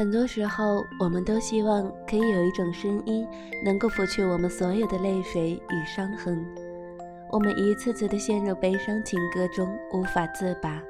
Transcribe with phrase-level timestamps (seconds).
[0.00, 3.28] 很多时候，我们都希望可以有一种声音，
[3.62, 6.42] 能够拂去我们所有的泪水与伤痕。
[7.30, 10.80] 我们一次次的陷入悲伤情歌中，无法自拔。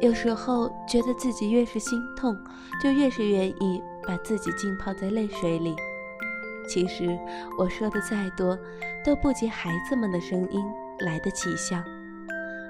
[0.00, 2.36] 有时候觉得自己越是心痛，
[2.82, 5.76] 就越是愿意把自己浸泡在泪水里。
[6.68, 7.16] 其实
[7.56, 8.58] 我说的再多，
[9.04, 10.60] 都不及孩子们的声音
[10.98, 11.76] 来得起效。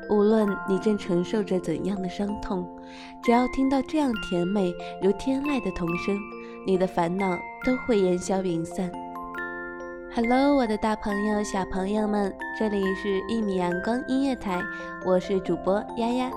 [0.08, 2.68] 无论你正承受着怎样的伤痛，
[3.22, 6.16] 只要听到这样甜美如天籁的童声，
[6.66, 8.90] 你的烦恼都会烟消云散。
[10.14, 14.62] Hello，我的大朋友、小朋友们，这里是一米阳光音乐台，
[15.04, 16.30] 我是主播丫丫，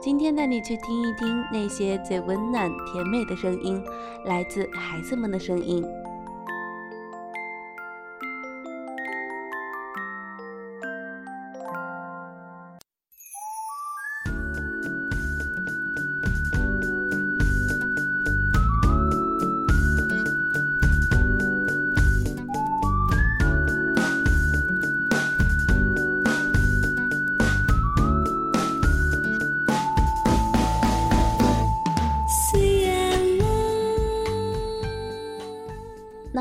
[0.00, 3.82] 今天带你去听一听那些最温暖、甜美的声音，
[4.24, 5.84] 来自孩子们的声音。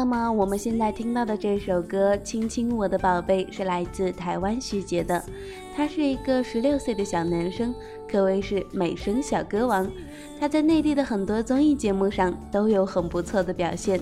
[0.03, 5.23] 那么我们现在听到的这首歌《亲亲我的宝贝》是来自台湾徐杰的，
[5.73, 7.73] 他是一个十六岁的小男生，
[8.05, 9.89] 可谓是美声小歌王。
[10.37, 13.97] 他在内地的很多综艺节目上都有很不错的表现，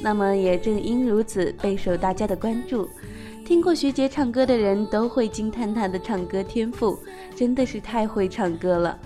[0.00, 2.88] 那么也正因如此备受大家的关注。
[3.44, 6.96] 听过徐杰唱歌的人都会惊叹他的唱歌天赋，
[7.34, 8.96] 真的是太会唱歌了。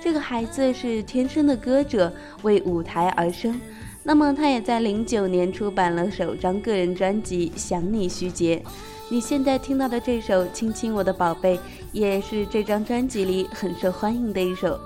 [0.00, 2.10] 这个孩子是天生的歌者，
[2.40, 3.60] 为舞台而生。
[4.02, 8.56] 那么他也在零九年出版了首张个人专辑《想你徐杰》，
[9.10, 11.56] 你现在听到的这首《亲亲我的宝贝》，
[11.92, 14.80] 也是这张专辑里很受欢迎的一首。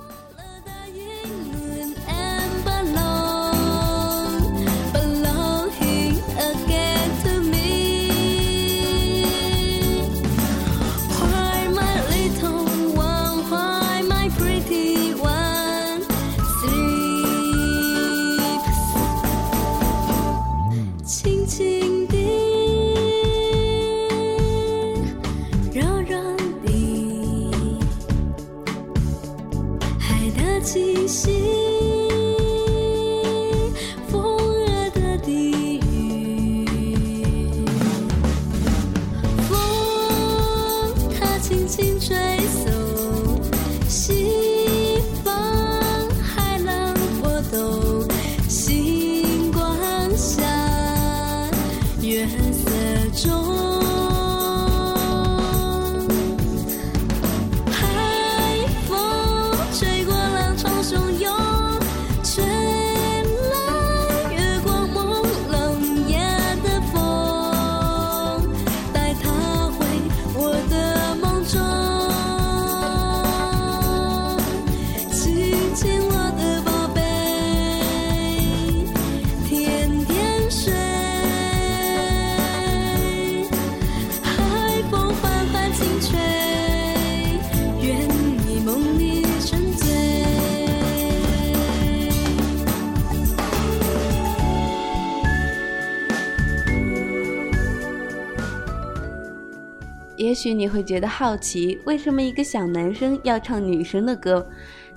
[100.34, 104.44] 也许你会觉得好奇，为什么一个小男生要唱女生的歌？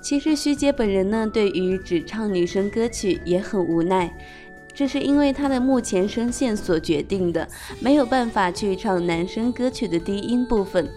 [0.00, 4.12] 其实徐杰本人呢，对于只唱女生歌曲也很无奈，
[4.74, 7.46] 这是因为他的目前声线所决定的，
[7.78, 10.90] 没有办法去唱男生歌曲的低音部分。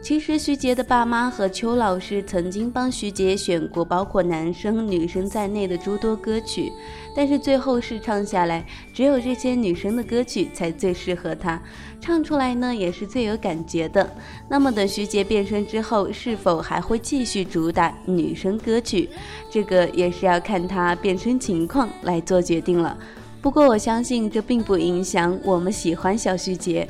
[0.00, 6.72] 其实徐杰的爸妈和邱老师曾经帮徐杰选过包括男生女生在内的诸多歌曲，
[7.14, 8.64] 但是最后试唱下来，
[8.94, 11.60] 只有这些女生的歌曲才最适合他，
[12.00, 14.08] 唱出来呢也是最有感觉的。
[14.48, 19.10] 那么等徐杰变声之后，是否还会继续主打女生歌曲，
[19.50, 22.96] 这个也是要看他变声情况来做决定了。
[23.42, 26.88] 不过我相信这并不影响我们喜欢小徐杰。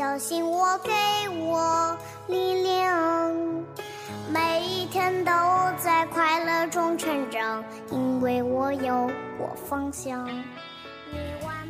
[0.00, 0.90] 叫醒我，给
[1.44, 1.94] 我
[2.26, 3.36] 力量，
[4.32, 5.30] 每一天都
[5.76, 8.94] 在快乐中成长，因为我有
[9.38, 10.26] 我方向。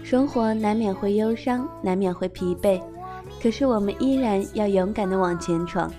[0.04, 2.80] 生活难免会忧伤，难免会疲惫，
[3.42, 5.92] 可是我们依然要勇敢的往前闯，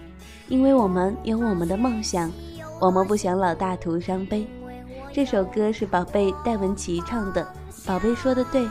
[0.47, 2.31] 因为我们有我们的梦想，
[2.79, 4.47] 我们不想老大徒伤悲。
[5.11, 7.45] 这首歌是宝贝戴文琪唱的，
[7.85, 8.65] 宝贝说的对。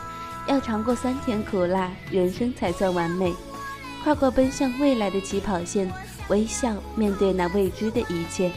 [0.47, 3.33] 要尝过酸甜苦辣，人生才算完美。
[4.03, 5.93] 跨过奔向未来的起跑线，
[6.29, 8.51] 微笑面对那未知的一切。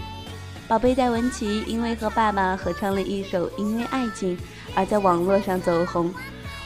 [0.67, 4.37] 宝贝戴文琪因为和爸爸合唱了一首《因为爱情》，
[4.73, 6.13] 而在网络上走红。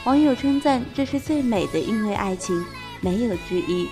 [0.04, 2.56] 网友称赞这是最美的《因为爱情》，
[3.00, 3.88] 没有之一。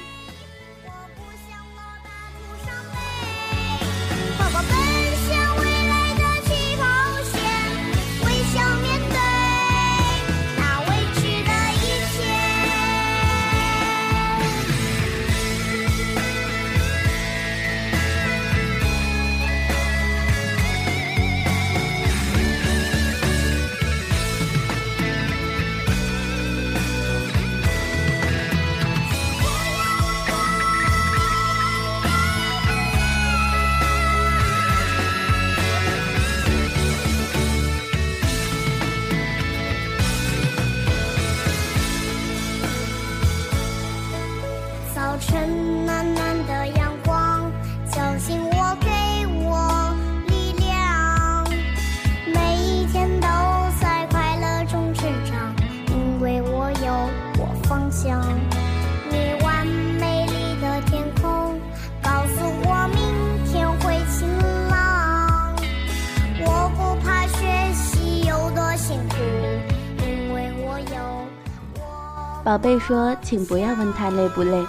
[72.46, 74.64] 宝贝说：“请不要问他累不累，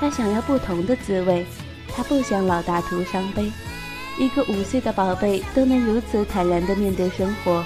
[0.00, 1.46] 他想要不同的滋味，
[1.94, 3.52] 他不想老大徒伤悲。
[4.18, 7.64] 一个五岁的宝贝都能如此坦然地面对生活，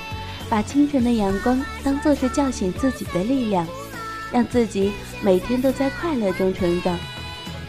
[0.51, 3.67] 把清晨的阳光当作是叫醒自己的力量，
[4.31, 4.93] 让自己
[5.23, 6.99] 每天都在快乐中成长。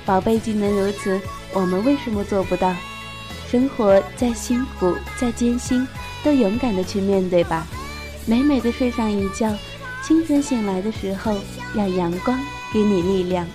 [0.05, 1.17] 宝贝竟能如此，
[1.53, 2.75] 我们为什么做不到？
[3.49, 5.87] 生活再辛苦再艰辛，
[6.25, 7.65] 都勇敢地去面对吧。
[8.25, 9.49] 美美的睡上一觉，
[10.03, 11.37] 清晨醒来的时候，
[11.75, 12.39] 让阳光
[12.73, 13.45] 给你力量。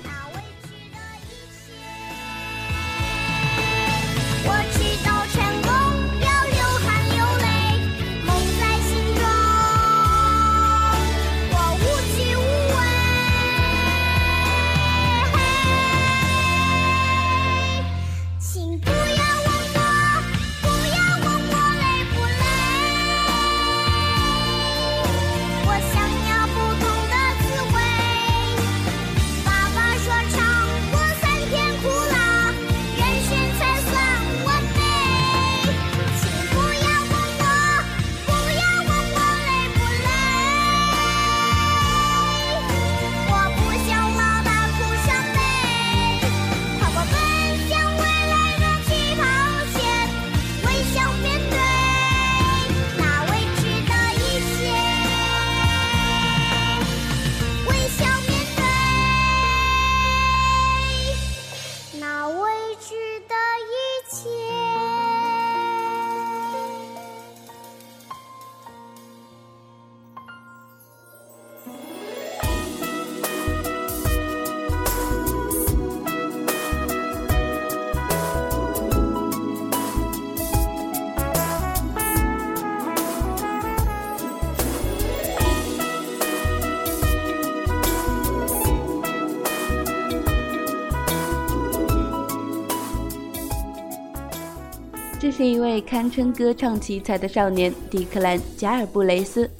[95.40, 99.50] 是一位堪称歌唱奇才的少年迪克兰·加尔布雷斯。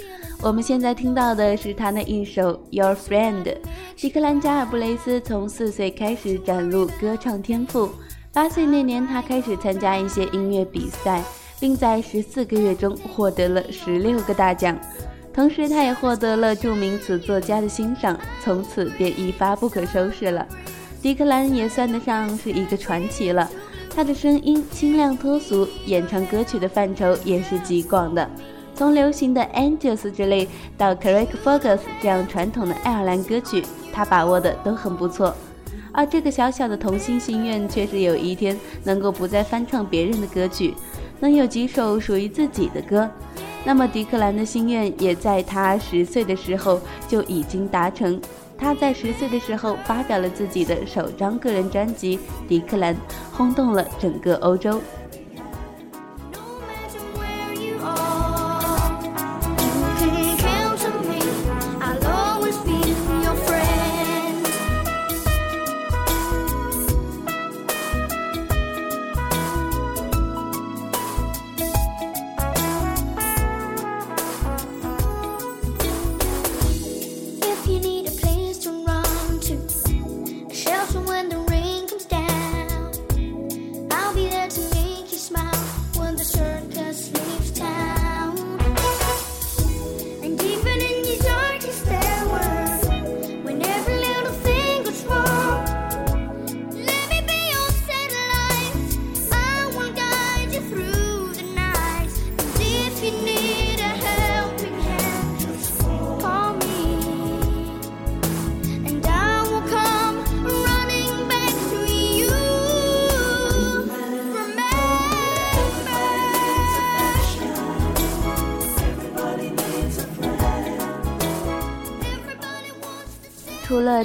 [0.43, 3.43] 我们现在听到的是他那一首《Your Friend》。
[3.97, 7.89] 迪克兰·加尔布雷斯从四岁开始展露歌唱天赋，
[8.31, 11.25] 八岁那年他开始参加一些音乐比赛，
[11.59, 14.79] 并在十四个月中获得了十六个大奖。
[15.33, 20.47] 同时，他也获得了著名词作家的欣赏，从此便一发不可收拾了。
[21.01, 23.49] 迪克兰也算得上是一个传奇了。
[23.95, 28.31] 他的声音清亮脱俗，演唱歌曲的范畴也是极广的，
[28.75, 35.35] 从流行的 Angels 之类到 Craig Fergus 这样传统的爱尔兰歌曲，他把握的都很不错。
[35.93, 40.73] 而这个小小的童心心愿，却是有一天能够不再翻唱别人的歌曲，
[41.19, 43.11] 能有几首属于自己的歌。
[43.65, 48.19] 那么迪克兰的心愿，也在他十岁的时候就已经达成。
[48.61, 52.95] 他在十岁的时候发表了自己的首张个人专辑《迪克兰》，
[53.33, 54.81] 轰动了整个欧洲。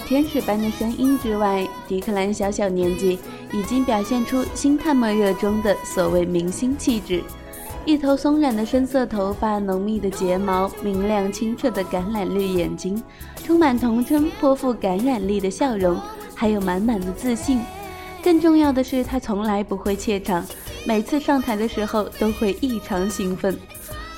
[0.06, 3.18] 天使般的声音之外，迪克兰小小年纪
[3.52, 7.24] 已经表现出《星探莫热》中的所谓明星气质。
[7.86, 13.02] 一头松软的深色头发，浓密的睫毛，明亮清澈的橄榄绿眼睛，
[13.44, 16.00] 充满童真、颇富感染力的笑容，
[16.36, 17.60] 还有满满的自信。
[18.24, 20.46] 更重要的是，他从来不会怯场，
[20.86, 23.58] 每次上台的时候都会异常兴奋。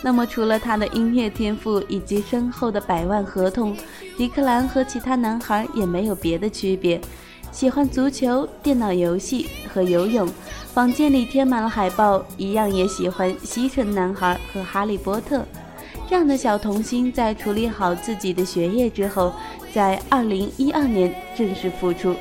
[0.03, 3.75] 那么，除了他的音乐天赋以及深厚的百万合同，
[4.17, 6.99] 迪克兰和其他男孩也没有别的区别，
[7.51, 10.27] 喜欢足球、电脑游戏和游泳，
[10.73, 15.37] 房间里贴满了海报，一样也喜欢《西城男孩》和《哈利波特》。
[16.09, 19.31] 这样的小童星，在处理好自己的学业之后，
[19.71, 22.15] 在二零一二年正式复出。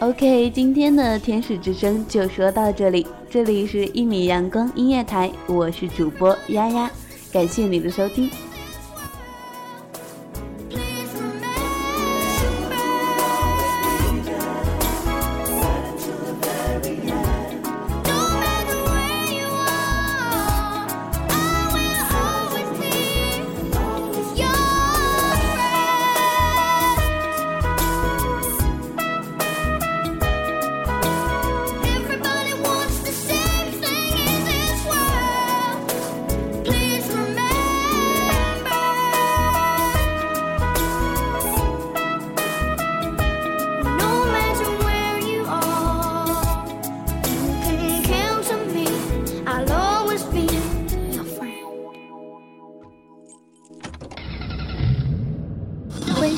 [0.00, 3.06] OK，今天的天使之声就说到这里。
[3.30, 6.90] 这里是一米阳光音乐台，我是主播丫丫，
[7.32, 8.28] 感谢你的收听。